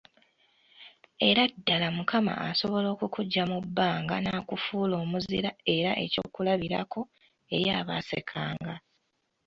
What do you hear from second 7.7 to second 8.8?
abaasekanga.